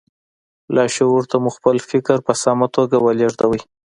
[0.75, 3.61] لاشعور ته مو خپل فکر په سمه توګه ولېږدوئ